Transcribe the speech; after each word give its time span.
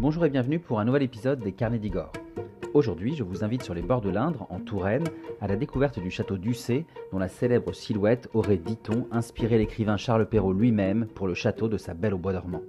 Bonjour 0.00 0.24
et 0.24 0.30
bienvenue 0.30 0.58
pour 0.58 0.80
un 0.80 0.86
nouvel 0.86 1.02
épisode 1.02 1.40
des 1.40 1.52
Carnets 1.52 1.78
d'Igor. 1.78 2.10
Aujourd'hui, 2.72 3.14
je 3.14 3.22
vous 3.22 3.44
invite 3.44 3.62
sur 3.62 3.74
les 3.74 3.82
bords 3.82 4.00
de 4.00 4.08
l'Indre, 4.08 4.46
en 4.48 4.58
Touraine, 4.58 5.04
à 5.42 5.46
la 5.46 5.56
découverte 5.56 6.00
du 6.00 6.10
château 6.10 6.38
d'Ussé, 6.38 6.86
dont 7.12 7.18
la 7.18 7.28
célèbre 7.28 7.74
silhouette 7.74 8.30
aurait, 8.32 8.56
dit-on, 8.56 9.06
inspiré 9.12 9.58
l'écrivain 9.58 9.98
Charles 9.98 10.26
Perrault 10.26 10.54
lui-même 10.54 11.06
pour 11.14 11.26
le 11.26 11.34
château 11.34 11.68
de 11.68 11.76
sa 11.76 11.92
belle 11.92 12.14
au 12.14 12.18
bois 12.18 12.32
dormant. 12.32 12.62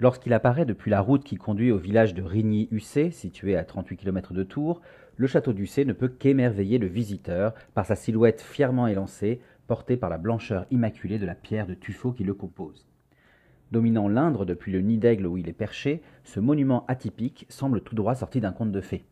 Lorsqu'il 0.00 0.32
apparaît 0.32 0.66
depuis 0.66 0.90
la 0.90 1.00
route 1.00 1.22
qui 1.22 1.36
conduit 1.36 1.70
au 1.70 1.78
village 1.78 2.14
de 2.14 2.22
Rigny-Ussé, 2.22 3.12
situé 3.12 3.56
à 3.56 3.62
38 3.62 3.96
km 3.96 4.34
de 4.34 4.42
Tours, 4.42 4.80
le 5.16 5.28
château 5.28 5.52
d'Ussé 5.52 5.84
ne 5.84 5.92
peut 5.92 6.08
qu'émerveiller 6.08 6.78
le 6.78 6.88
visiteur 6.88 7.54
par 7.74 7.86
sa 7.86 7.94
silhouette 7.94 8.42
fièrement 8.42 8.88
élancée, 8.88 9.40
portée 9.66 9.96
par 9.96 10.10
la 10.10 10.18
blancheur 10.18 10.66
immaculée 10.70 11.18
de 11.18 11.26
la 11.26 11.34
pierre 11.34 11.66
de 11.66 11.74
tuffeau 11.74 12.12
qui 12.12 12.24
le 12.24 12.34
compose. 12.34 12.86
Dominant 13.72 14.08
l'Indre 14.08 14.44
depuis 14.44 14.72
le 14.72 14.80
nid 14.80 14.98
d'aigle 14.98 15.26
où 15.26 15.36
il 15.36 15.48
est 15.48 15.52
perché, 15.52 16.02
ce 16.22 16.38
monument 16.40 16.84
atypique 16.86 17.46
semble 17.48 17.80
tout 17.80 17.94
droit 17.94 18.14
sorti 18.14 18.40
d'un 18.40 18.52
conte 18.52 18.72
de 18.72 18.80
fées. 18.80 19.04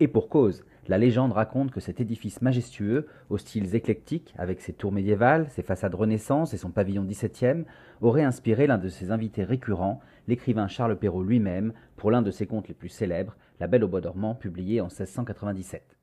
Et 0.00 0.08
pour 0.08 0.28
cause, 0.28 0.64
la 0.86 0.96
légende 0.96 1.32
raconte 1.32 1.70
que 1.70 1.80
cet 1.80 2.00
édifice 2.00 2.40
majestueux, 2.40 3.06
aux 3.28 3.36
styles 3.36 3.74
éclectiques, 3.74 4.34
avec 4.38 4.60
ses 4.60 4.72
tours 4.72 4.92
médiévales, 4.92 5.48
ses 5.50 5.62
façades 5.62 5.94
renaissance 5.94 6.54
et 6.54 6.56
son 6.56 6.70
pavillon 6.70 7.04
XVIIe, 7.04 7.64
aurait 8.00 8.22
inspiré 8.22 8.66
l'un 8.66 8.78
de 8.78 8.88
ses 8.88 9.10
invités 9.10 9.44
récurrents, 9.44 10.00
l'écrivain 10.28 10.68
Charles 10.68 10.96
Perrault 10.96 11.24
lui-même, 11.24 11.74
pour 11.96 12.10
l'un 12.10 12.22
de 12.22 12.30
ses 12.30 12.46
contes 12.46 12.68
les 12.68 12.74
plus 12.74 12.88
célèbres, 12.88 13.36
La 13.60 13.66
Belle 13.66 13.84
au 13.84 13.88
bois 13.88 14.00
dormant, 14.00 14.34
publié 14.34 14.80
en 14.80 14.86
1697. 14.86 15.98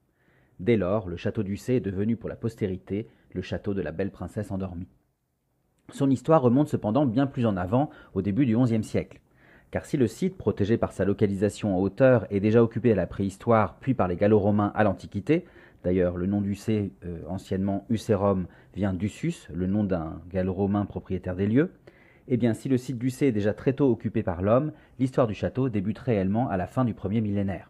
Dès 0.60 0.78
lors, 0.78 1.10
le 1.10 1.18
château 1.18 1.42
d'Ussé 1.42 1.76
est 1.76 1.80
devenu 1.80 2.16
pour 2.16 2.30
la 2.30 2.36
postérité 2.36 3.08
le 3.36 3.42
château 3.42 3.74
de 3.74 3.82
la 3.82 3.92
belle 3.92 4.12
princesse 4.12 4.50
endormie. 4.50 4.88
Son 5.92 6.10
histoire 6.10 6.42
remonte 6.42 6.70
cependant 6.70 7.06
bien 7.06 7.28
plus 7.28 7.46
en 7.46 7.58
avant, 7.58 7.92
au 8.16 8.24
début 8.24 8.46
du 8.46 8.58
XIe 8.58 8.84
siècle. 8.84 9.20
Car 9.70 9.86
si 9.86 9.98
le 9.98 10.08
site, 10.08 10.38
protégé 10.38 10.78
par 10.78 10.94
sa 10.94 11.06
localisation 11.06 11.76
en 11.76 11.82
hauteur, 11.82 12.26
est 12.32 12.40
déjà 12.40 12.64
occupé 12.64 12.92
à 12.92 12.96
la 12.96 13.08
préhistoire, 13.08 13.76
puis 13.80 13.94
par 13.94 14.08
les 14.08 14.16
Gallo-Romains 14.16 14.72
à 14.74 14.84
l'Antiquité, 14.84 15.46
d'ailleurs 15.84 16.18
le 16.18 16.26
nom 16.26 16.42
d'Ussé, 16.42 16.94
euh, 17.06 17.20
anciennement 17.28 17.86
Userum, 17.90 18.48
vient 18.74 18.94
d'Ussus, 18.94 19.48
le 19.54 19.68
nom 19.68 19.84
d'un 19.84 20.22
Gallo-Romain 20.32 20.86
propriétaire 20.86 21.36
des 21.36 21.48
lieux, 21.48 21.72
eh 22.28 22.38
bien 22.38 22.54
si 22.54 22.70
le 22.70 22.78
site 22.78 22.98
d'Ussé 22.98 23.28
est 23.28 23.32
déjà 23.32 23.54
très 23.54 23.74
tôt 23.74 23.92
occupé 23.92 24.24
par 24.24 24.42
l'homme, 24.42 24.72
l'histoire 24.98 25.28
du 25.28 25.36
château 25.36 25.70
débute 25.70 26.00
réellement 26.00 26.50
à 26.50 26.58
la 26.58 26.68
fin 26.68 26.86
du 26.86 26.94
premier 26.94 27.22
millénaire. 27.22 27.70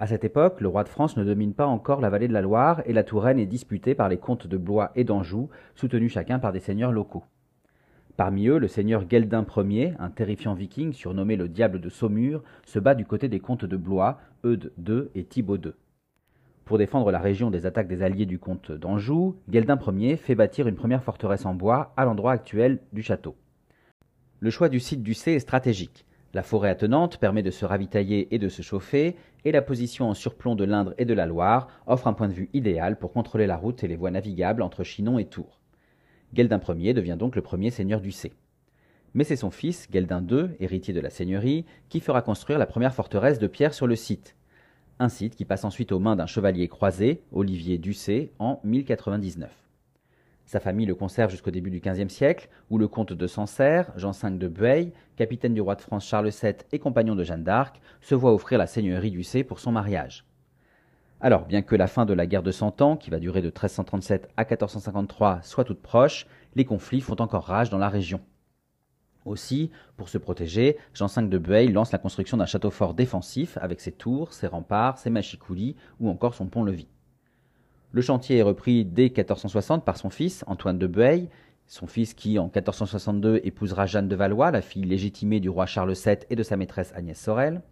À 0.00 0.06
cette 0.06 0.24
époque, 0.24 0.62
le 0.62 0.68
roi 0.68 0.82
de 0.82 0.88
France 0.88 1.18
ne 1.18 1.24
domine 1.24 1.52
pas 1.52 1.66
encore 1.66 2.00
la 2.00 2.08
vallée 2.08 2.26
de 2.26 2.32
la 2.32 2.40
Loire 2.40 2.80
et 2.86 2.94
la 2.94 3.04
Touraine 3.04 3.38
est 3.38 3.44
disputée 3.44 3.94
par 3.94 4.08
les 4.08 4.16
comtes 4.16 4.46
de 4.46 4.56
Blois 4.56 4.92
et 4.94 5.04
d'Anjou, 5.04 5.50
soutenus 5.74 6.10
chacun 6.10 6.38
par 6.38 6.52
des 6.52 6.60
seigneurs 6.60 6.90
locaux. 6.90 7.22
Parmi 8.16 8.46
eux, 8.46 8.56
le 8.56 8.66
seigneur 8.66 9.04
Gueldin 9.04 9.44
Ier, 9.58 9.92
un 9.98 10.08
terrifiant 10.08 10.54
viking 10.54 10.94
surnommé 10.94 11.36
le 11.36 11.50
diable 11.50 11.82
de 11.82 11.90
Saumur, 11.90 12.42
se 12.64 12.78
bat 12.78 12.94
du 12.94 13.04
côté 13.04 13.28
des 13.28 13.40
comtes 13.40 13.66
de 13.66 13.76
Blois, 13.76 14.18
Eudes 14.42 14.72
II 14.78 15.10
et 15.14 15.24
Thibaut 15.24 15.58
II. 15.58 15.72
Pour 16.64 16.78
défendre 16.78 17.10
la 17.10 17.18
région 17.18 17.50
des 17.50 17.66
attaques 17.66 17.88
des 17.88 18.02
alliés 18.02 18.24
du 18.24 18.38
comte 18.38 18.72
d'Anjou, 18.72 19.36
Gueldin 19.50 19.78
Ier 19.98 20.16
fait 20.16 20.34
bâtir 20.34 20.66
une 20.66 20.76
première 20.76 21.04
forteresse 21.04 21.44
en 21.44 21.52
bois 21.52 21.92
à 21.98 22.06
l'endroit 22.06 22.32
actuel 22.32 22.78
du 22.94 23.02
château. 23.02 23.36
Le 24.38 24.48
choix 24.48 24.70
du 24.70 24.80
site 24.80 25.02
du 25.02 25.12
C 25.12 25.32
est 25.32 25.40
stratégique. 25.40 26.06
La 26.32 26.44
forêt 26.44 26.70
attenante 26.70 27.18
permet 27.18 27.42
de 27.42 27.50
se 27.50 27.64
ravitailler 27.64 28.32
et 28.32 28.38
de 28.38 28.48
se 28.48 28.62
chauffer, 28.62 29.16
et 29.44 29.50
la 29.50 29.62
position 29.62 30.08
en 30.08 30.14
surplomb 30.14 30.54
de 30.54 30.64
l'Indre 30.64 30.94
et 30.96 31.04
de 31.04 31.14
la 31.14 31.26
Loire 31.26 31.68
offre 31.86 32.06
un 32.06 32.12
point 32.12 32.28
de 32.28 32.34
vue 32.34 32.50
idéal 32.52 32.98
pour 32.98 33.12
contrôler 33.12 33.48
la 33.48 33.56
route 33.56 33.82
et 33.82 33.88
les 33.88 33.96
voies 33.96 34.12
navigables 34.12 34.62
entre 34.62 34.84
Chinon 34.84 35.18
et 35.18 35.24
Tours. 35.24 35.60
Gueldin 36.32 36.60
Ier 36.68 36.94
devient 36.94 37.16
donc 37.18 37.34
le 37.34 37.42
premier 37.42 37.70
seigneur 37.70 38.00
du 38.00 38.12
C. 38.12 38.32
Mais 39.14 39.24
c'est 39.24 39.34
son 39.34 39.50
fils, 39.50 39.90
Gueldin 39.90 40.24
II, 40.24 40.50
héritier 40.60 40.94
de 40.94 41.00
la 41.00 41.10
seigneurie, 41.10 41.64
qui 41.88 41.98
fera 41.98 42.22
construire 42.22 42.60
la 42.60 42.66
première 42.66 42.94
forteresse 42.94 43.40
de 43.40 43.48
pierre 43.48 43.74
sur 43.74 43.88
le 43.88 43.96
site. 43.96 44.36
Un 45.00 45.08
site 45.08 45.34
qui 45.34 45.44
passe 45.44 45.64
ensuite 45.64 45.90
aux 45.90 45.98
mains 45.98 46.14
d'un 46.14 46.26
chevalier 46.26 46.68
croisé, 46.68 47.22
Olivier 47.32 47.78
Ducé, 47.78 48.30
en 48.38 48.60
1099. 48.62 49.50
Sa 50.50 50.58
famille 50.58 50.86
le 50.86 50.96
conserve 50.96 51.30
jusqu'au 51.30 51.52
début 51.52 51.70
du 51.70 51.78
XVe 51.78 52.08
siècle, 52.08 52.48
où 52.70 52.78
le 52.78 52.88
comte 52.88 53.12
de 53.12 53.26
Sancerre, 53.28 53.92
Jean 53.94 54.10
V 54.10 54.30
de 54.30 54.48
Bueil, 54.48 54.92
capitaine 55.14 55.54
du 55.54 55.60
roi 55.60 55.76
de 55.76 55.80
France 55.80 56.04
Charles 56.04 56.30
VII 56.30 56.54
et 56.72 56.80
compagnon 56.80 57.14
de 57.14 57.22
Jeanne 57.22 57.44
d'Arc, 57.44 57.80
se 58.00 58.16
voit 58.16 58.34
offrir 58.34 58.58
la 58.58 58.66
seigneurie 58.66 59.12
du 59.12 59.22
C 59.22 59.44
pour 59.44 59.60
son 59.60 59.70
mariage. 59.70 60.26
Alors, 61.20 61.46
bien 61.46 61.62
que 61.62 61.76
la 61.76 61.86
fin 61.86 62.04
de 62.04 62.14
la 62.14 62.26
guerre 62.26 62.42
de 62.42 62.50
Cent 62.50 62.82
Ans, 62.82 62.96
qui 62.96 63.10
va 63.10 63.20
durer 63.20 63.42
de 63.42 63.46
1337 63.46 64.28
à 64.36 64.42
1453, 64.42 65.38
soit 65.42 65.62
toute 65.62 65.82
proche, 65.82 66.26
les 66.56 66.64
conflits 66.64 67.00
font 67.00 67.20
encore 67.20 67.44
rage 67.44 67.70
dans 67.70 67.78
la 67.78 67.88
région. 67.88 68.20
Aussi, 69.24 69.70
pour 69.96 70.08
se 70.08 70.18
protéger, 70.18 70.78
Jean 70.94 71.06
V 71.06 71.28
de 71.28 71.38
Bueil 71.38 71.68
lance 71.68 71.92
la 71.92 71.98
construction 71.98 72.36
d'un 72.36 72.46
château 72.46 72.70
fort 72.70 72.94
défensif 72.94 73.56
avec 73.60 73.80
ses 73.80 73.92
tours, 73.92 74.32
ses 74.32 74.48
remparts, 74.48 74.98
ses 74.98 75.10
machicoulis 75.10 75.76
ou 76.00 76.10
encore 76.10 76.34
son 76.34 76.46
pont-levis. 76.46 76.88
Le 77.92 78.02
chantier 78.02 78.38
est 78.38 78.42
repris 78.42 78.84
dès 78.84 79.04
1460 79.04 79.84
par 79.84 79.96
son 79.96 80.10
fils, 80.10 80.44
Antoine 80.46 80.78
de 80.78 80.86
Bueil, 80.86 81.28
son 81.66 81.88
fils 81.88 82.14
qui, 82.14 82.38
en 82.38 82.44
1462, 82.44 83.40
épousera 83.42 83.86
Jeanne 83.86 84.06
de 84.06 84.14
Valois, 84.14 84.52
la 84.52 84.60
fille 84.60 84.84
légitimée 84.84 85.40
du 85.40 85.48
roi 85.48 85.66
Charles 85.66 85.94
VII 85.94 86.18
et 86.30 86.36
de 86.36 86.42
sa 86.44 86.56
maîtresse 86.56 86.92
Agnès 86.94 87.18
Sorel. 87.18 87.62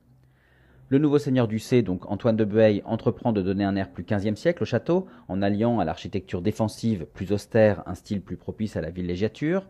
Le 0.88 0.98
nouveau 0.98 1.18
seigneur 1.18 1.46
du 1.46 1.60
C, 1.60 1.82
donc 1.82 2.10
Antoine 2.10 2.36
de 2.36 2.44
Bueil, 2.44 2.82
entreprend 2.84 3.32
de 3.32 3.42
donner 3.42 3.62
un 3.62 3.76
air 3.76 3.90
plus 3.92 4.02
XVe 4.02 4.34
siècle 4.34 4.64
au 4.64 4.66
château, 4.66 5.06
en 5.28 5.40
alliant 5.40 5.78
à 5.78 5.84
l'architecture 5.84 6.42
défensive 6.42 7.06
plus 7.14 7.30
austère 7.30 7.84
un 7.86 7.94
style 7.94 8.20
plus 8.20 8.36
propice 8.36 8.76
à 8.76 8.80
la 8.80 8.90
villégiature. 8.90 9.68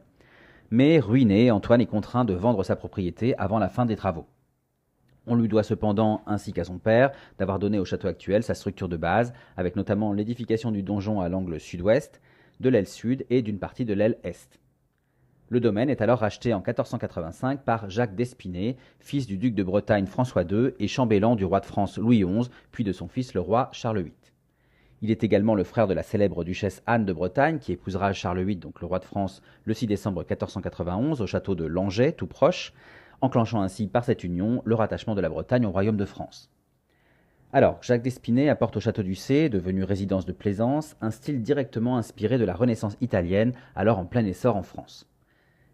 Mais 0.70 0.98
ruiné, 0.98 1.50
Antoine 1.50 1.82
est 1.82 1.86
contraint 1.86 2.24
de 2.24 2.34
vendre 2.34 2.64
sa 2.64 2.76
propriété 2.76 3.36
avant 3.36 3.58
la 3.58 3.68
fin 3.68 3.84
des 3.84 3.96
travaux. 3.96 4.26
On 5.30 5.34
lui 5.34 5.48
doit 5.48 5.62
cependant, 5.62 6.22
ainsi 6.26 6.54
qu'à 6.54 6.64
son 6.64 6.78
père, 6.78 7.12
d'avoir 7.38 7.58
donné 7.58 7.78
au 7.78 7.84
château 7.84 8.08
actuel 8.08 8.42
sa 8.42 8.54
structure 8.54 8.88
de 8.88 8.96
base, 8.96 9.34
avec 9.58 9.76
notamment 9.76 10.14
l'édification 10.14 10.72
du 10.72 10.82
donjon 10.82 11.20
à 11.20 11.28
l'angle 11.28 11.60
sud-ouest, 11.60 12.22
de 12.60 12.70
l'aile 12.70 12.88
sud 12.88 13.26
et 13.28 13.42
d'une 13.42 13.58
partie 13.58 13.84
de 13.84 13.92
l'aile 13.92 14.16
est. 14.24 14.58
Le 15.50 15.60
domaine 15.60 15.90
est 15.90 16.00
alors 16.00 16.20
racheté 16.20 16.54
en 16.54 16.58
1485 16.58 17.62
par 17.62 17.90
Jacques 17.90 18.14
d'Espinay, 18.14 18.76
fils 19.00 19.26
du 19.26 19.36
duc 19.36 19.54
de 19.54 19.62
Bretagne 19.62 20.06
François 20.06 20.44
II 20.44 20.72
et 20.78 20.88
chambellan 20.88 21.36
du 21.36 21.44
roi 21.44 21.60
de 21.60 21.66
France 21.66 21.98
Louis 21.98 22.24
XI, 22.24 22.50
puis 22.72 22.84
de 22.84 22.92
son 22.92 23.08
fils 23.08 23.34
le 23.34 23.40
roi 23.40 23.68
Charles 23.72 24.00
VIII. 24.00 24.12
Il 25.00 25.10
est 25.10 25.24
également 25.24 25.54
le 25.54 25.64
frère 25.64 25.86
de 25.86 25.94
la 25.94 26.02
célèbre 26.02 26.42
duchesse 26.42 26.82
Anne 26.86 27.04
de 27.04 27.12
Bretagne, 27.12 27.58
qui 27.58 27.72
épousera 27.72 28.12
Charles 28.12 28.42
VIII, 28.42 28.56
donc 28.56 28.80
le 28.80 28.86
roi 28.86 28.98
de 28.98 29.04
France, 29.04 29.42
le 29.64 29.74
6 29.74 29.86
décembre 29.86 30.20
1491 30.20 31.20
au 31.20 31.26
château 31.26 31.54
de 31.54 31.64
Langeais, 31.64 32.12
tout 32.12 32.26
proche, 32.26 32.72
enclenchant 33.20 33.62
ainsi 33.62 33.86
par 33.86 34.04
cette 34.04 34.24
union 34.24 34.62
le 34.64 34.74
rattachement 34.74 35.14
de 35.14 35.20
la 35.20 35.28
Bretagne 35.28 35.66
au 35.66 35.70
royaume 35.70 35.96
de 35.96 36.04
France. 36.04 36.50
Alors, 37.52 37.78
Jacques 37.82 38.02
d'Espinay 38.02 38.50
apporte 38.50 38.76
au 38.76 38.80
château 38.80 39.02
du 39.02 39.14
C, 39.14 39.48
devenu 39.48 39.82
résidence 39.82 40.26
de 40.26 40.32
plaisance, 40.32 40.96
un 41.00 41.10
style 41.10 41.42
directement 41.42 41.96
inspiré 41.96 42.36
de 42.36 42.44
la 42.44 42.54
Renaissance 42.54 42.98
italienne, 43.00 43.54
alors 43.74 43.98
en 43.98 44.04
plein 44.04 44.24
essor 44.26 44.56
en 44.56 44.62
France. 44.62 45.08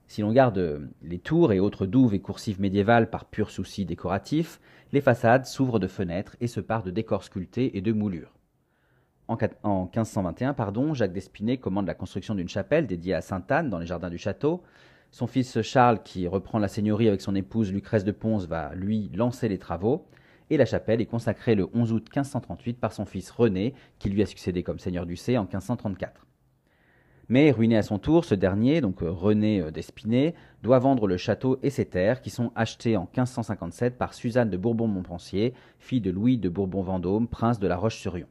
Si 0.06 0.20
l'on 0.20 0.32
garde 0.32 0.88
les 1.02 1.18
tours 1.18 1.52
et 1.52 1.58
autres 1.58 1.86
douves 1.86 2.14
et 2.14 2.20
coursives 2.20 2.60
médiévales 2.60 3.10
par 3.10 3.24
pur 3.24 3.50
souci 3.50 3.84
décoratif, 3.84 4.60
les 4.92 5.00
façades 5.00 5.46
s'ouvrent 5.46 5.80
de 5.80 5.88
fenêtres 5.88 6.36
et 6.40 6.46
se 6.46 6.60
parent 6.60 6.84
de 6.84 6.92
décors 6.92 7.24
sculptés 7.24 7.76
et 7.76 7.80
de 7.80 7.92
moulures. 7.92 8.34
En, 9.26 9.36
1521, 9.36 10.52
pardon, 10.52 10.92
Jacques 10.92 11.14
d'Espinay 11.14 11.56
commande 11.56 11.86
la 11.86 11.94
construction 11.94 12.34
d'une 12.34 12.48
chapelle 12.48 12.86
dédiée 12.86 13.14
à 13.14 13.22
Sainte 13.22 13.50
Anne 13.50 13.70
dans 13.70 13.78
les 13.78 13.86
jardins 13.86 14.10
du 14.10 14.18
château, 14.18 14.62
son 15.14 15.28
fils 15.28 15.62
Charles, 15.62 16.02
qui 16.02 16.26
reprend 16.26 16.58
la 16.58 16.66
seigneurie 16.66 17.06
avec 17.06 17.20
son 17.20 17.36
épouse 17.36 17.72
Lucrèce 17.72 18.02
de 18.02 18.10
Pons, 18.10 18.48
va 18.48 18.74
lui 18.74 19.12
lancer 19.14 19.48
les 19.48 19.58
travaux. 19.58 20.08
Et 20.50 20.56
la 20.56 20.64
chapelle 20.64 21.00
est 21.00 21.06
consacrée 21.06 21.54
le 21.54 21.68
11 21.72 21.92
août 21.92 22.02
1538 22.06 22.80
par 22.80 22.92
son 22.92 23.06
fils 23.06 23.30
René, 23.30 23.74
qui 24.00 24.10
lui 24.10 24.22
a 24.22 24.26
succédé 24.26 24.64
comme 24.64 24.80
seigneur 24.80 25.06
du 25.06 25.14
C 25.14 25.38
en 25.38 25.42
1534. 25.42 26.26
Mais 27.28 27.52
ruiné 27.52 27.76
à 27.76 27.84
son 27.84 28.00
tour, 28.00 28.24
ce 28.24 28.34
dernier, 28.34 28.80
donc 28.80 29.04
euh, 29.04 29.10
René 29.12 29.60
euh, 29.60 29.70
d'Espinay, 29.70 30.34
doit 30.64 30.80
vendre 30.80 31.06
le 31.06 31.16
château 31.16 31.60
et 31.62 31.70
ses 31.70 31.86
terres 31.86 32.20
qui 32.20 32.30
sont 32.30 32.50
achetées 32.56 32.96
en 32.96 33.02
1557 33.02 33.96
par 33.96 34.14
Suzanne 34.14 34.50
de 34.50 34.56
Bourbon-Montpensier, 34.56 35.54
fille 35.78 36.00
de 36.00 36.10
Louis 36.10 36.38
de 36.38 36.48
Bourbon-Vendôme, 36.48 37.28
prince 37.28 37.60
de 37.60 37.68
la 37.68 37.76
Roche-sur-Yon. 37.76 38.26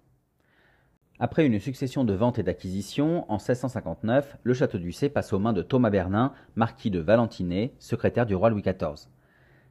Après 1.25 1.46
une 1.46 1.58
succession 1.58 2.04
de 2.04 2.14
ventes 2.14 2.38
et 2.38 2.44
d'acquisitions, 2.44 3.24
en 3.31 3.36
1659, 3.36 4.40
le 4.44 4.54
château 4.54 4.78
C 4.92 5.08
passe 5.08 5.31
aux 5.31 5.40
mains 5.40 5.54
de 5.54 5.62
Thomas 5.62 5.90
Bernin, 5.90 6.34
marquis 6.58 6.92
de 6.92 7.00
Valentinet, 7.00 7.72
secrétaire 7.80 8.25
du 8.25 8.36
roi 8.36 8.50
Louis 8.50 8.62
XIV. 8.62 9.08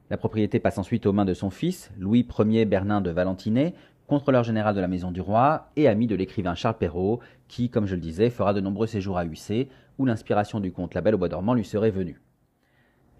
La 0.09 0.17
propriété 0.17 0.59
passe 0.59 0.79
ensuite 0.79 1.05
aux 1.05 1.13
mains 1.13 1.25
de 1.25 1.35
son 1.35 1.51
fils, 1.51 1.91
Louis 1.99 2.27
Ier 2.39 2.65
Bernin 2.65 3.01
de 3.01 3.11
Valentinet, 3.11 3.75
contrôleur 4.07 4.43
général 4.43 4.73
de 4.73 4.81
la 4.81 4.87
maison 4.87 5.11
du 5.11 5.21
roi 5.21 5.69
et 5.75 5.87
ami 5.87 6.07
de 6.07 6.15
l'écrivain 6.15 6.55
Charles 6.55 6.79
Perrault, 6.79 7.19
qui, 7.47 7.69
comme 7.69 7.85
je 7.85 7.93
le 7.93 8.01
disais, 8.01 8.31
fera 8.31 8.55
de 8.55 8.59
nombreux 8.59 8.87
séjours 8.87 9.19
à 9.19 9.25
Ussé, 9.25 9.69
où 9.99 10.07
l'inspiration 10.07 10.59
du 10.59 10.71
conte 10.71 10.95
La 10.95 11.01
Belle 11.01 11.13
au 11.13 11.19
Bois 11.19 11.29
dormant 11.29 11.53
lui 11.53 11.65
serait 11.65 11.91
venue. 11.91 12.19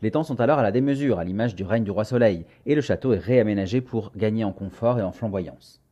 Les 0.01 0.09
temps 0.09 0.23
sont 0.23 0.41
alors 0.41 0.57
à 0.57 0.63
la 0.63 0.71
démesure, 0.71 1.19
à 1.19 1.23
l'image 1.23 1.53
du 1.53 1.65
règne 1.65 1.83
du 1.83 1.91
roi 1.91 2.03
Soleil, 2.03 2.47
et 2.65 2.73
le 2.73 2.81
château 2.81 3.13
est 3.13 3.19
réaménagé 3.19 3.79
pour 3.79 4.11
gagner 4.17 4.43
en 4.43 4.53
confort 4.53 4.97
et 4.97 5.03
en 5.03 5.11
flamboyance. 5.11 5.82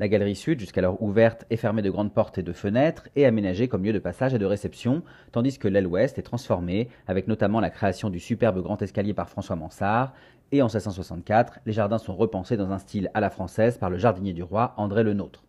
La 0.00 0.08
galerie 0.08 0.34
sud, 0.34 0.58
jusqu'alors 0.58 1.02
ouverte 1.02 1.44
et 1.50 1.58
fermée 1.58 1.82
de 1.82 1.90
grandes 1.90 2.14
portes 2.14 2.38
et 2.38 2.42
de 2.42 2.54
fenêtres, 2.54 3.10
est 3.16 3.26
aménagée 3.26 3.68
comme 3.68 3.84
lieu 3.84 3.92
de 3.92 3.98
passage 3.98 4.32
et 4.32 4.38
de 4.38 4.46
réception, 4.46 5.02
tandis 5.30 5.58
que 5.58 5.68
l'aile 5.68 5.86
ouest 5.86 6.18
est 6.18 6.22
transformée, 6.22 6.88
avec 7.06 7.28
notamment 7.28 7.60
la 7.60 7.68
création 7.68 8.08
du 8.08 8.18
superbe 8.18 8.62
grand 8.62 8.80
escalier 8.80 9.12
par 9.12 9.28
François 9.28 9.56
Mansart, 9.56 10.14
et 10.52 10.62
en 10.62 10.68
1664, 10.68 11.58
les 11.66 11.74
jardins 11.74 11.98
sont 11.98 12.16
repensés 12.16 12.56
dans 12.56 12.72
un 12.72 12.78
style 12.78 13.10
à 13.12 13.20
la 13.20 13.28
française 13.28 13.76
par 13.76 13.90
le 13.90 13.98
jardinier 13.98 14.32
du 14.32 14.42
roi 14.42 14.72
André 14.78 15.02
Le 15.02 15.12
Nôtre. 15.12 15.44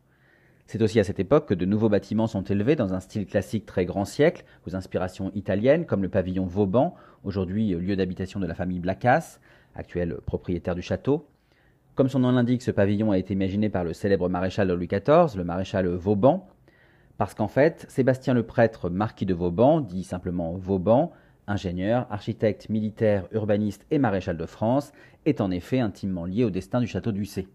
C'est 0.67 0.81
aussi 0.81 0.99
à 0.99 1.05
cette 1.05 1.21
époque 1.21 1.47
que 1.47 1.53
de 1.53 1.63
nouveaux 1.63 1.87
bâtiments 1.87 2.27
sont 2.27 2.43
élevés 2.43 2.75
dans 2.75 2.93
un 2.93 2.99
style 2.99 3.27
classique 3.27 3.65
très 3.65 3.85
grand 3.85 4.03
siècle, 4.03 4.43
aux 4.67 4.75
inspirations 4.75 5.31
italiennes, 5.33 5.85
comme 5.85 6.01
le 6.01 6.09
pavillon 6.09 6.45
Vauban, 6.45 6.93
aujourd'hui 7.23 7.69
lieu 7.69 7.95
d'habitation 7.95 8.41
de 8.41 8.47
la 8.47 8.55
famille 8.55 8.81
Blacas, 8.81 9.39
actuel 9.75 10.17
propriétaire 10.25 10.75
du 10.75 10.81
château. 10.81 11.25
Comme 11.93 12.07
son 12.07 12.19
nom 12.19 12.31
l'indique, 12.31 12.61
ce 12.61 12.71
pavillon 12.71 13.11
a 13.11 13.17
été 13.17 13.33
imaginé 13.33 13.67
par 13.67 13.83
le 13.83 13.91
célèbre 13.91 14.29
maréchal 14.29 14.71
Louis 14.71 14.87
XIV, 14.87 15.35
le 15.35 15.43
maréchal 15.43 15.87
Vauban, 15.87 16.47
parce 17.17 17.33
qu'en 17.33 17.49
fait, 17.49 17.85
Sébastien 17.89 18.33
le 18.33 18.43
prêtre, 18.43 18.89
marquis 18.89 19.25
de 19.25 19.33
Vauban, 19.33 19.81
dit 19.81 20.05
simplement 20.05 20.53
Vauban, 20.53 21.11
ingénieur, 21.47 22.07
architecte, 22.09 22.69
militaire, 22.69 23.27
urbaniste 23.33 23.85
et 23.91 23.99
maréchal 23.99 24.37
de 24.37 24.45
France, 24.45 24.93
est 25.25 25.41
en 25.41 25.51
effet 25.51 25.81
intimement 25.81 26.23
lié 26.23 26.45
au 26.45 26.49
destin 26.49 26.79
du 26.79 26.87
château 26.87 27.11
d'Ussé. 27.11 27.49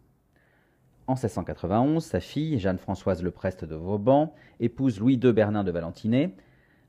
En 1.07 1.15
1691, 1.15 2.05
sa 2.05 2.21
fille, 2.21 2.59
Jeanne-Françoise 2.59 3.23
Leprest 3.23 3.65
de 3.65 3.75
Vauban, 3.75 4.35
épouse 4.61 5.01
Louis 5.01 5.15
II 5.15 5.33
Bernin 5.33 5.65
de 5.65 5.71
Valentinet, 5.71 6.35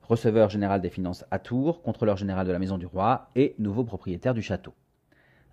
receveur 0.01 0.49
général 0.49 0.81
des 0.81 0.89
finances 0.89 1.23
à 1.31 1.39
Tours, 1.39 1.81
contrôleur 1.81 2.17
général 2.17 2.45
de 2.45 2.51
la 2.51 2.59
Maison 2.59 2.77
du 2.77 2.87
Roi 2.87 3.29
et 3.37 3.55
nouveau 3.57 3.85
propriétaire 3.85 4.33
du 4.33 4.41
château. 4.41 4.73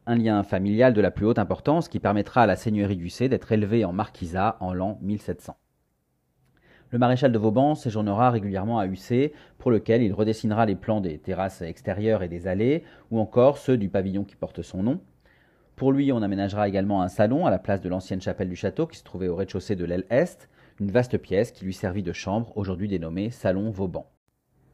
Un 0.06 0.16
lien 0.16 0.42
familial 0.42 0.92
de 0.92 1.00
la 1.00 1.10
plus 1.10 1.26
haute 1.26 1.38
importance 1.38 1.88
qui 1.88 1.98
permettra 1.98 2.42
à 2.42 2.46
la 2.46 2.56
seigneurie 2.56 2.96
d'Ussé 2.96 3.28
d'être 3.28 3.52
élevée 3.52 3.84
en 3.84 3.92
marquisat 3.92 4.56
en 4.60 4.74
l'an 4.74 4.98
1700. 5.02 5.56
Le 6.90 6.98
maréchal 6.98 7.32
de 7.32 7.38
Vauban 7.38 7.74
séjournera 7.74 8.30
régulièrement 8.30 8.78
à 8.78 8.86
Ussé, 8.86 9.32
pour 9.58 9.70
lequel 9.70 10.02
il 10.02 10.12
redessinera 10.12 10.66
les 10.66 10.76
plans 10.76 11.00
des 11.00 11.18
terrasses 11.18 11.62
extérieures 11.62 12.22
et 12.22 12.28
des 12.28 12.46
allées, 12.46 12.84
ou 13.10 13.18
encore 13.18 13.58
ceux 13.58 13.78
du 13.78 13.88
pavillon 13.88 14.24
qui 14.24 14.36
porte 14.36 14.62
son 14.62 14.82
nom, 14.82 15.00
pour 15.76 15.90
lui, 15.90 16.12
on 16.12 16.22
aménagera 16.22 16.68
également 16.68 17.02
un 17.02 17.08
salon 17.08 17.46
à 17.46 17.50
la 17.50 17.58
place 17.58 17.80
de 17.80 17.88
l'ancienne 17.88 18.20
chapelle 18.20 18.48
du 18.48 18.54
château 18.54 18.86
qui 18.86 18.96
se 18.96 19.02
trouvait 19.02 19.26
au 19.26 19.34
rez-de-chaussée 19.34 19.74
de 19.74 19.84
l'aile 19.84 20.06
est, 20.08 20.48
une 20.78 20.92
vaste 20.92 21.18
pièce 21.18 21.50
qui 21.50 21.64
lui 21.64 21.74
servit 21.74 22.04
de 22.04 22.12
chambre, 22.12 22.52
aujourd'hui 22.56 22.86
dénommée 22.86 23.30
Salon 23.30 23.70
Vauban. 23.70 24.08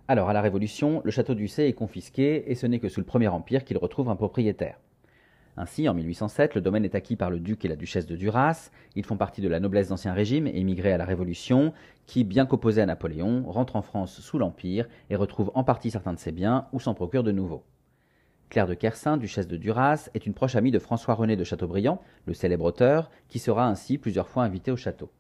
Alors, 0.09 0.29
à 0.29 0.35
la 0.35 0.43
Révolution, 0.43 1.01
le 1.05 1.11
château 1.11 1.35
d'Ussé 1.35 1.65
est 1.65 1.73
confisqué 1.73 2.51
et 2.51 2.55
ce 2.55 2.67
n'est 2.67 2.81
que 2.81 2.91
sous 2.91 3.01
le 3.01 3.07
Premier 3.07 3.29
Empire 3.29 3.65
qu'il 3.65 3.79
retrouve 3.79 4.11
un 4.11 4.17
propriétaire. 4.17 4.79
Ainsi, 5.57 5.89
en 5.89 5.95
1807, 5.95 6.55
le 6.55 6.61
domaine 6.61 6.85
est 6.85 6.95
acquis 6.95 7.17
par 7.17 7.31
le 7.31 7.41
duc 7.41 7.65
et 7.65 7.69
la 7.69 7.77
duchesse 7.77 8.07
de 8.07 8.17
Duras. 8.17 8.71
Ils 8.95 9.05
font 9.05 9.17
partie 9.17 9.41
de 9.41 9.49
la 9.49 9.61
noblesse 9.61 9.89
d'Ancien 9.89 10.13
Régime, 10.13 10.47
émigrés 10.47 10.93
à 10.93 10.99
la 10.99 11.05
Révolution, 11.05 11.73
qui, 12.07 12.25
bien 12.25 12.47
qu'opposés 12.47 12.83
à 12.83 12.87
Napoléon, 12.87 13.45
rentre 13.47 13.77
en 13.77 13.83
France 13.83 14.21
sous 14.21 14.39
l'Empire 14.39 14.87
et 15.11 15.17
retrouve 15.17 15.51
en 15.55 15.65
partie 15.65 15.91
certains 15.91 16.15
de 16.15 16.19
ses 16.19 16.33
biens 16.33 16.67
ou 16.73 16.81
s'en 16.81 16.95
procure 16.95 17.23
de 17.23 17.33
nouveaux. 17.33 17.65
Claire 18.49 18.67
de 18.67 18.75
Kersin, 18.75 19.17
duchesse 19.17 19.47
de 19.47 19.57
Duras, 19.57 20.09
est 20.15 20.27
une 20.27 20.35
proche 20.35 20.57
amie 20.57 20.73
de 20.73 20.81
François-René 20.81 21.37
de 21.37 21.45
Chateaubriand, 21.45 22.03
le 22.27 22.35
célèbre 22.35 22.65
auteur, 22.65 23.11
qui 23.29 23.39
sera 23.39 23.69
ainsi 23.69 23.97
plusieurs 23.97 24.29
fois 24.29 24.43
invité 24.43 24.73
au 24.73 24.77
château. 24.77 25.11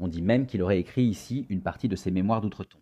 On 0.00 0.08
dit 0.08 0.22
même 0.22 0.46
qu'il 0.46 0.62
aurait 0.62 0.78
écrit 0.78 1.04
ici 1.04 1.46
une 1.50 1.60
partie 1.60 1.88
de 1.88 1.96
ses 1.96 2.10
mémoires 2.10 2.40
d'outre-tombe. 2.40 2.80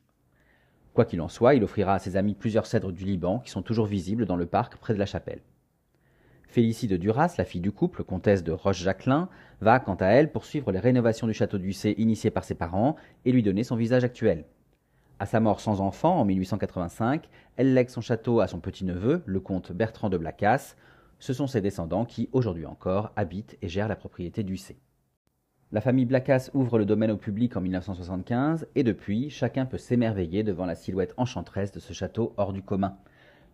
Quoi 0.95 1.05
qu'il 1.05 1.21
en 1.21 1.29
soit, 1.29 1.55
il 1.55 1.65
offrira 1.65 1.95
à 1.95 1.99
ses 1.99 2.17
amis 2.17 2.35
plusieurs 2.35 2.67
cèdres 2.67 2.93
du 2.93 3.05
Liban 3.05 3.41
qui 3.41 3.51
sont 3.51 3.63
toujours 3.63 3.87
visibles 3.87 4.27
dans 4.27 4.37
le 4.37 4.47
parc 4.47 4.77
près 4.77 4.95
de 4.95 4.99
la 4.99 5.07
chapelle. 5.07 5.41
Félicie 6.51 6.89
de 6.89 6.97
Duras, 6.97 7.37
la 7.39 7.45
fille 7.45 7.61
du 7.61 7.71
couple, 7.71 8.03
comtesse 8.03 8.43
de 8.43 8.51
Roche-Jacquelin, 8.51 9.29
va, 9.61 9.79
quant 9.79 9.95
à 9.95 10.07
elle, 10.07 10.33
poursuivre 10.33 10.73
les 10.73 10.81
rénovations 10.81 11.29
du 11.29 11.33
château 11.33 11.59
d'Ussé 11.59 11.95
initiées 11.97 12.33
par 12.33 12.43
ses 12.43 12.57
parents 12.57 12.97
et 13.25 13.31
lui 13.31 13.45
donner 13.45 13.63
son 13.63 13.77
visage 13.77 14.03
actuel. 14.03 14.45
À 15.21 15.27
sa 15.27 15.39
mort 15.39 15.61
sans 15.61 15.81
enfant 15.81 16.19
en 16.19 16.25
1885, 16.25 17.29
elle 17.57 17.73
lègue 17.73 17.89
son 17.89 18.01
château 18.01 18.41
à 18.41 18.49
son 18.49 18.59
petit-neveu, 18.59 19.23
le 19.27 19.39
comte 19.39 19.71
Bertrand 19.71 20.11
de 20.11 20.19
Blacas. 20.19 20.75
Ce 21.21 21.33
sont 21.33 21.47
ses 21.47 21.61
descendants 21.61 22.05
qui, 22.05 22.29
aujourd'hui 22.33 22.67
encore, 22.67 23.13
habitent 23.15 23.57
et 23.63 23.69
gèrent 23.69 23.87
la 23.87 23.95
propriété 23.95 24.43
d'Ussé. 24.43 24.77
La 25.71 25.81
famille 25.81 26.05
Blacas 26.05 26.51
ouvre 26.53 26.79
le 26.79 26.85
domaine 26.85 27.13
au 27.13 27.17
public 27.17 27.57
en 27.57 27.61
1975 27.61 28.67
et 28.75 28.83
depuis, 28.83 29.31
chacun 29.31 29.67
peut 29.67 29.79
s'émerveiller 29.79 30.43
devant 30.43 30.67
la 30.67 30.75
silhouette 30.75 31.15
enchanteresse 31.17 31.71
de 31.71 31.79
ce 31.79 31.93
château 31.93 32.35
hors 32.39 32.53
du 32.53 32.63
commun. 32.63 32.97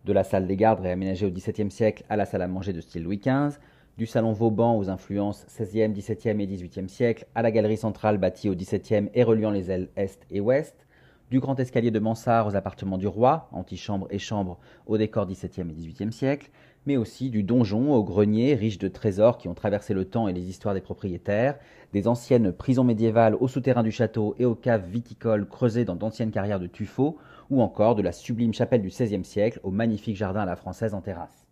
De 0.07 0.13
la 0.13 0.23
salle 0.23 0.47
des 0.47 0.55
gardes 0.55 0.79
réaménagée 0.79 1.25
au 1.25 1.29
XVIIe 1.29 1.69
siècle 1.69 2.05
à 2.07 2.15
la 2.15 2.25
salle 2.25 2.41
à 2.41 2.47
manger 2.47 2.71
de 2.71 2.79
style 2.79 3.03
Louis 3.03 3.17
XV, 3.17 3.59
du 3.97 4.05
salon 4.05 4.31
Vauban 4.31 4.77
aux 4.77 4.89
influences 4.89 5.45
XVIe, 5.49 5.89
XVIIe 5.89 6.41
et 6.41 6.47
XVIIIe 6.47 6.87
siècle 6.87 7.25
à 7.35 7.41
la 7.41 7.51
galerie 7.51 7.75
centrale 7.75 8.17
bâtie 8.17 8.47
au 8.47 8.55
XVIIe 8.55 9.09
et 9.13 9.23
reliant 9.23 9.51
les 9.51 9.69
ailes 9.69 9.89
est 9.97 10.25
et 10.31 10.39
ouest, 10.39 10.86
du 11.29 11.39
grand 11.39 11.59
escalier 11.59 11.91
de 11.91 11.99
mansard 11.99 12.47
aux 12.47 12.55
appartements 12.55 12.97
du 12.97 13.07
roi, 13.07 13.49
antichambre 13.51 14.07
et 14.09 14.19
chambre 14.19 14.59
au 14.85 14.97
décor 14.97 15.27
XVIIe 15.27 15.69
et 15.69 15.73
XVIIIe 15.73 16.11
siècle, 16.11 16.49
mais 16.85 16.95
aussi 16.95 17.29
du 17.29 17.43
donjon 17.43 17.93
au 17.93 18.03
grenier 18.03 18.55
riche 18.55 18.77
de 18.77 18.87
trésors 18.87 19.37
qui 19.37 19.49
ont 19.49 19.53
traversé 19.53 19.93
le 19.93 20.05
temps 20.05 20.29
et 20.29 20.33
les 20.33 20.49
histoires 20.49 20.73
des 20.73 20.81
propriétaires, 20.81 21.59
des 21.91 22.07
anciennes 22.07 22.53
prisons 22.53 22.85
médiévales 22.85 23.35
au 23.35 23.47
souterrain 23.49 23.83
du 23.83 23.91
château 23.91 24.35
et 24.39 24.45
aux 24.45 24.55
caves 24.55 24.87
viticoles 24.87 25.47
creusées 25.47 25.83
dans 25.83 25.95
d'anciennes 25.95 26.31
carrières 26.31 26.61
de 26.61 26.67
tuffeau, 26.67 27.17
ou 27.49 27.61
encore 27.61 27.95
de 27.95 28.01
la 28.01 28.11
sublime 28.11 28.53
chapelle 28.53 28.81
du 28.81 28.89
XVIe 28.89 29.25
siècle 29.25 29.59
au 29.63 29.71
magnifique 29.71 30.15
jardin 30.15 30.41
à 30.41 30.45
la 30.45 30.55
française 30.55 30.93
en 30.93 31.01
terrasse. 31.01 31.45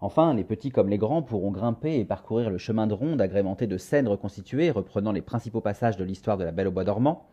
Enfin, 0.00 0.34
les 0.34 0.44
petits 0.44 0.70
comme 0.70 0.88
les 0.88 0.98
grands 0.98 1.22
pourront 1.22 1.52
grimper 1.52 1.98
et 1.98 2.04
parcourir 2.04 2.50
le 2.50 2.58
chemin 2.58 2.86
de 2.86 2.94
ronde 2.94 3.20
agrémenté 3.20 3.66
de 3.66 3.76
scènes 3.76 4.08
reconstituées 4.08 4.70
reprenant 4.70 5.12
les 5.12 5.22
principaux 5.22 5.60
passages 5.60 5.96
de 5.96 6.04
l'histoire 6.04 6.38
de 6.38 6.44
la 6.44 6.50
Belle 6.50 6.66
au 6.66 6.72
Bois 6.72 6.84
dormant, 6.84 7.28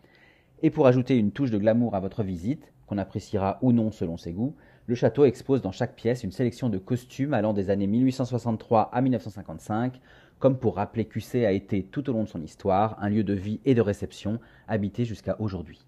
et 0.61 0.69
pour 0.69 0.87
ajouter 0.87 1.17
une 1.17 1.31
touche 1.31 1.51
de 1.51 1.57
glamour 1.57 1.95
à 1.95 1.99
votre 1.99 2.23
visite, 2.23 2.71
qu'on 2.87 2.97
appréciera 2.97 3.59
ou 3.61 3.71
non 3.71 3.91
selon 3.91 4.17
ses 4.17 4.33
goûts, 4.33 4.55
le 4.87 4.95
château 4.95 5.25
expose 5.25 5.61
dans 5.61 5.71
chaque 5.71 5.95
pièce 5.95 6.23
une 6.23 6.31
sélection 6.31 6.69
de 6.69 6.79
costumes 6.79 7.33
allant 7.33 7.53
des 7.53 7.69
années 7.69 7.87
1863 7.87 8.89
à 8.91 9.01
1955, 9.01 9.99
comme 10.39 10.57
pour 10.57 10.75
rappeler 10.75 11.05
qu'UC 11.05 11.45
a 11.45 11.51
été 11.51 11.83
tout 11.83 12.09
au 12.09 12.13
long 12.13 12.23
de 12.23 12.29
son 12.29 12.41
histoire 12.41 12.97
un 12.99 13.09
lieu 13.09 13.23
de 13.23 13.33
vie 13.33 13.59
et 13.65 13.75
de 13.75 13.81
réception 13.81 14.39
habité 14.67 15.05
jusqu'à 15.05 15.35
aujourd'hui. 15.39 15.85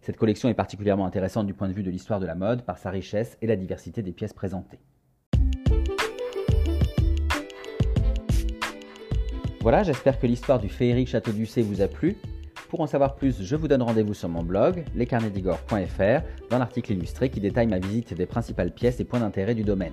Cette 0.00 0.16
collection 0.16 0.48
est 0.48 0.54
particulièrement 0.54 1.06
intéressante 1.06 1.46
du 1.46 1.54
point 1.54 1.68
de 1.68 1.74
vue 1.74 1.82
de 1.82 1.90
l'histoire 1.90 2.20
de 2.20 2.26
la 2.26 2.34
mode 2.34 2.62
par 2.62 2.78
sa 2.78 2.90
richesse 2.90 3.36
et 3.42 3.46
la 3.46 3.56
diversité 3.56 4.02
des 4.02 4.12
pièces 4.12 4.32
présentées. 4.32 4.80
Voilà, 9.60 9.84
j'espère 9.84 10.18
que 10.18 10.26
l'histoire 10.26 10.58
du 10.58 10.68
féerique 10.68 11.08
château 11.08 11.30
d'Ussé 11.30 11.62
vous 11.62 11.82
a 11.82 11.86
plu. 11.86 12.16
Pour 12.72 12.80
en 12.80 12.86
savoir 12.86 13.16
plus, 13.16 13.42
je 13.42 13.54
vous 13.54 13.68
donne 13.68 13.82
rendez-vous 13.82 14.14
sur 14.14 14.30
mon 14.30 14.42
blog, 14.42 14.82
lescarnetsdigor.fr, 14.94 16.22
dans 16.48 16.58
l'article 16.58 16.92
illustré 16.92 17.28
qui 17.28 17.38
détaille 17.38 17.66
ma 17.66 17.78
visite 17.78 18.14
des 18.14 18.24
principales 18.24 18.70
pièces 18.70 18.98
et 18.98 19.04
points 19.04 19.20
d'intérêt 19.20 19.54
du 19.54 19.62
domaine. 19.62 19.92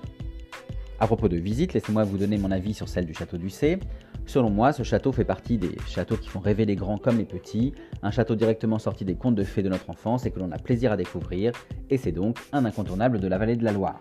À 0.97 1.05
propos 1.05 1.27
de 1.27 1.35
visite, 1.35 1.73
laissez-moi 1.73 2.05
vous 2.05 2.17
donner 2.17 2.37
mon 2.37 2.51
avis 2.51 2.73
sur 2.73 2.87
celle 2.87 3.05
du 3.05 3.13
château 3.13 3.35
du 3.35 3.49
C. 3.49 3.79
Selon 4.25 4.49
moi, 4.49 4.71
ce 4.71 4.83
château 4.83 5.11
fait 5.11 5.25
partie 5.25 5.57
des 5.57 5.75
châteaux 5.89 6.15
qui 6.15 6.29
font 6.29 6.39
rêver 6.39 6.63
les 6.63 6.77
grands 6.77 6.97
comme 6.97 7.17
les 7.17 7.25
petits, 7.25 7.73
un 8.01 8.11
château 8.11 8.35
directement 8.35 8.79
sorti 8.79 9.03
des 9.03 9.15
contes 9.15 9.35
de 9.35 9.43
fées 9.43 9.61
de 9.61 9.67
notre 9.67 9.89
enfance 9.89 10.25
et 10.25 10.31
que 10.31 10.39
l'on 10.39 10.53
a 10.53 10.57
plaisir 10.57 10.93
à 10.93 10.95
découvrir, 10.95 11.51
et 11.89 11.97
c'est 11.97 12.13
donc 12.13 12.37
un 12.53 12.63
incontournable 12.63 13.19
de 13.19 13.27
la 13.27 13.37
vallée 13.37 13.57
de 13.57 13.65
la 13.65 13.73
Loire. 13.73 13.99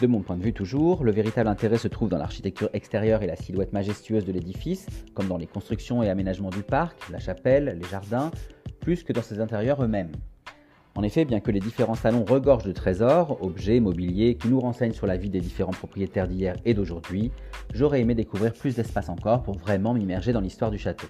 De 0.00 0.08
mon 0.08 0.22
point 0.22 0.36
de 0.36 0.42
vue 0.42 0.52
toujours, 0.52 1.04
le 1.04 1.12
véritable 1.12 1.48
intérêt 1.48 1.78
se 1.78 1.86
trouve 1.86 2.08
dans 2.08 2.18
l'architecture 2.18 2.68
extérieure 2.72 3.22
et 3.22 3.28
la 3.28 3.36
silhouette 3.36 3.72
majestueuse 3.72 4.24
de 4.24 4.32
l'édifice, 4.32 4.86
comme 5.14 5.28
dans 5.28 5.36
les 5.36 5.46
constructions 5.46 6.02
et 6.02 6.10
aménagements 6.10 6.50
du 6.50 6.64
parc, 6.64 7.08
la 7.10 7.20
chapelle, 7.20 7.78
les 7.80 7.88
jardins, 7.88 8.32
plus 8.80 9.04
que 9.04 9.12
dans 9.12 9.22
ses 9.22 9.40
intérieurs 9.40 9.82
eux-mêmes. 9.84 10.10
En 10.96 11.04
effet, 11.04 11.24
bien 11.24 11.38
que 11.38 11.52
les 11.52 11.60
différents 11.60 11.94
salons 11.94 12.24
regorgent 12.24 12.66
de 12.66 12.72
trésors, 12.72 13.40
objets, 13.40 13.78
mobiliers 13.78 14.34
qui 14.34 14.48
nous 14.48 14.60
renseignent 14.60 14.92
sur 14.92 15.06
la 15.06 15.16
vie 15.16 15.30
des 15.30 15.40
différents 15.40 15.72
propriétaires 15.72 16.26
d'hier 16.26 16.56
et 16.64 16.74
d'aujourd'hui, 16.74 17.30
j'aurais 17.72 18.00
aimé 18.00 18.16
découvrir 18.16 18.52
plus 18.52 18.74
d'espace 18.74 19.08
encore 19.08 19.42
pour 19.44 19.56
vraiment 19.58 19.94
m'immerger 19.94 20.32
dans 20.32 20.40
l'histoire 20.40 20.72
du 20.72 20.78
château. 20.78 21.06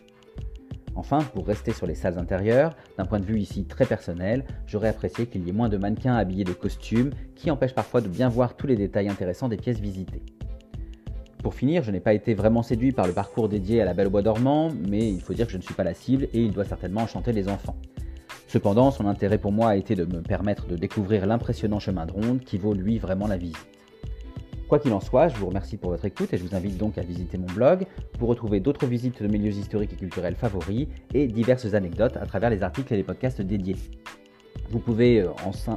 Enfin, 0.97 1.19
pour 1.35 1.47
rester 1.47 1.73
sur 1.73 1.87
les 1.87 1.95
salles 1.95 2.19
intérieures, 2.19 2.77
d'un 2.97 3.05
point 3.05 3.19
de 3.19 3.25
vue 3.25 3.41
ici 3.41 3.65
très 3.65 3.85
personnel, 3.85 4.45
j'aurais 4.67 4.89
apprécié 4.89 5.27
qu'il 5.27 5.45
y 5.45 5.51
ait 5.51 5.53
moins 5.53 5.69
de 5.69 5.77
mannequins 5.77 6.15
habillés 6.15 6.45
de 6.45 6.53
costumes 6.53 7.11
qui 7.35 7.51
empêchent 7.51 7.75
parfois 7.75 8.01
de 8.01 8.09
bien 8.09 8.29
voir 8.29 8.57
tous 8.57 8.67
les 8.67 8.77
détails 8.77 9.09
intéressants 9.09 9.49
des 9.49 9.57
pièces 9.57 9.81
visitées. 9.81 10.23
Pour 11.43 11.55
finir, 11.55 11.83
je 11.83 11.91
n'ai 11.91 12.01
pas 12.01 12.15
été 12.15 12.33
vraiment 12.33 12.63
séduit 12.63 12.93
par 12.93 13.07
le 13.07 13.13
parcours 13.13 13.49
dédié 13.49 13.83
à 13.83 13.85
la 13.85 13.93
Belle 13.93 14.07
au 14.07 14.11
Bois 14.11 14.23
dormant, 14.23 14.71
mais 14.89 15.11
il 15.11 15.21
faut 15.21 15.35
dire 15.35 15.47
que 15.47 15.53
je 15.53 15.59
ne 15.59 15.63
suis 15.63 15.75
pas 15.75 15.85
la 15.85 15.93
cible 15.93 16.25
et 16.33 16.41
il 16.43 16.53
doit 16.53 16.65
certainement 16.65 17.03
enchanter 17.03 17.33
les 17.33 17.49
enfants. 17.49 17.77
Cependant, 18.49 18.91
son 18.91 19.07
intérêt 19.07 19.39
pour 19.39 19.53
moi 19.53 19.71
a 19.71 19.77
été 19.77 19.95
de 19.95 20.05
me 20.05 20.23
permettre 20.23 20.67
de 20.67 20.77
découvrir 20.77 21.27
l'impressionnant 21.27 21.81
chemin 21.81 22.07
de 22.07 22.13
ronde 22.13 22.41
qui 22.41 22.57
vaut 22.57 22.73
lui 22.73 22.99
vraiment 22.99 23.27
la 23.27 23.37
visite. 23.37 23.74
Quoi 24.69 24.79
qu'il 24.79 24.93
en 24.93 25.01
soit, 25.01 25.29
je 25.29 25.37
vous 25.37 25.47
remercie 25.47 25.77
pour 25.77 25.91
votre 25.91 26.05
écoute 26.07 26.33
et 26.33 26.39
je 26.39 26.43
vous 26.43 26.55
invite 26.55 26.79
donc 26.79 26.97
à 26.97 27.03
visiter 27.03 27.37
mon 27.37 27.47
blog 27.47 27.87
pour 28.19 28.29
retrouver 28.29 28.61
d'autres 28.61 28.87
visites 28.87 29.23
de 29.23 29.29
mes 29.29 29.39
lieux 29.39 29.53
historiques 29.53 29.93
et 29.93 29.97
culturels 29.97 30.37
favoris 30.37 30.89
et 31.13 31.27
diverses 31.27 31.75
anecdotes 31.75 32.17
à 32.17 32.27
travers 32.27 32.49
les 32.49 32.63
articles 32.63 32.93
et 32.95 32.97
les 32.97 33.03
podcasts 33.03 33.43
dédiés. 33.43 33.77
Vous 34.71 34.79
pouvez 34.79 35.21
euh, 35.21 35.29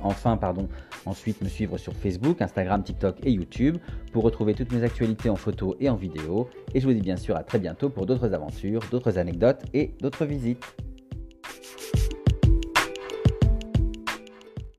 enfin 0.03 0.37
pardon, 0.37 0.69
ensuite 1.05 1.41
me 1.41 1.49
suivre 1.49 1.77
sur 1.77 1.93
Facebook, 1.93 2.41
Instagram, 2.41 2.81
TikTok 2.81 3.17
et 3.23 3.31
YouTube 3.31 3.77
pour 4.13 4.23
retrouver 4.23 4.53
toutes 4.53 4.71
mes 4.71 4.83
actualités 4.83 5.29
en 5.29 5.35
photo 5.35 5.75
et 5.81 5.89
en 5.89 5.95
vidéo. 5.95 6.47
Et 6.73 6.79
je 6.79 6.87
vous 6.87 6.93
dis 6.93 7.01
bien 7.01 7.17
sûr 7.17 7.35
à 7.35 7.43
très 7.43 7.59
bientôt 7.59 7.89
pour 7.89 8.05
d'autres 8.05 8.33
aventures, 8.33 8.81
d'autres 8.89 9.17
anecdotes 9.17 9.63
et 9.73 9.93
d'autres 9.99 10.25
visites. 10.25 10.63